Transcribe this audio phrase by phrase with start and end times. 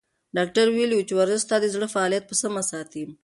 [0.37, 3.03] ډاکتر ویلي وو چې ورزش ستا د زړه فعالیت په سمه ساتي.